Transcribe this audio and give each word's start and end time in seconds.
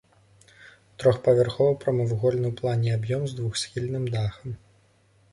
Трохпавярховы 1.01 1.73
прамавугольны 1.83 2.47
ў 2.51 2.53
плане 2.61 2.89
аб'ём 2.99 3.21
з 3.27 3.35
двухсхільным 3.41 4.09
дахам. 4.17 4.57